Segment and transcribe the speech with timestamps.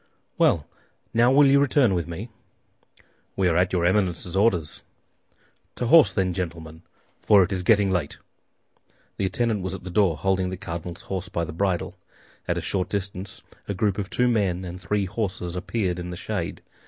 [0.35, 0.67] "Well;
[1.13, 2.29] now will you return with me?"
[3.35, 4.81] "We are at your Eminence's orders."
[5.75, 6.81] "To horse, then, gentlemen;
[7.19, 8.17] for it is getting late."
[9.17, 11.99] The attendant was at the door, holding the cardinal's horse by the bridle.
[12.47, 16.17] At a short distance a group of two men and three horses appeared in the
[16.17, 16.63] shade.